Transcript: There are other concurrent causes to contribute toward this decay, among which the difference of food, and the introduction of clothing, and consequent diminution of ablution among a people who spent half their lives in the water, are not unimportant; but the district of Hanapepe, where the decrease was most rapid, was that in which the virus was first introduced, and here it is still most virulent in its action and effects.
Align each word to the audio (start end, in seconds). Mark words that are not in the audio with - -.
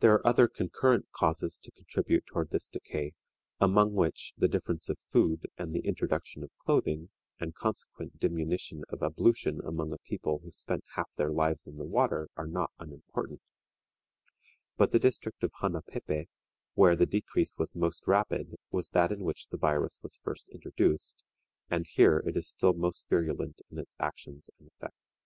There 0.00 0.14
are 0.14 0.26
other 0.26 0.48
concurrent 0.48 1.10
causes 1.12 1.58
to 1.58 1.70
contribute 1.70 2.24
toward 2.24 2.48
this 2.48 2.68
decay, 2.68 3.12
among 3.60 3.92
which 3.92 4.32
the 4.38 4.48
difference 4.48 4.88
of 4.88 4.98
food, 4.98 5.48
and 5.58 5.74
the 5.74 5.80
introduction 5.84 6.42
of 6.42 6.56
clothing, 6.64 7.10
and 7.38 7.54
consequent 7.54 8.18
diminution 8.18 8.84
of 8.88 9.02
ablution 9.02 9.60
among 9.62 9.92
a 9.92 9.98
people 9.98 10.38
who 10.38 10.50
spent 10.50 10.84
half 10.94 11.12
their 11.16 11.30
lives 11.30 11.66
in 11.66 11.76
the 11.76 11.84
water, 11.84 12.30
are 12.34 12.46
not 12.46 12.70
unimportant; 12.78 13.42
but 14.78 14.90
the 14.92 14.98
district 14.98 15.44
of 15.44 15.52
Hanapepe, 15.60 16.30
where 16.72 16.96
the 16.96 17.04
decrease 17.04 17.58
was 17.58 17.76
most 17.76 18.06
rapid, 18.06 18.54
was 18.70 18.88
that 18.92 19.12
in 19.12 19.20
which 19.22 19.48
the 19.48 19.58
virus 19.58 20.00
was 20.02 20.16
first 20.24 20.48
introduced, 20.48 21.24
and 21.68 21.86
here 21.88 22.22
it 22.26 22.38
is 22.38 22.48
still 22.48 22.72
most 22.72 23.06
virulent 23.10 23.60
in 23.70 23.76
its 23.76 23.98
action 24.00 24.40
and 24.58 24.68
effects. 24.74 25.22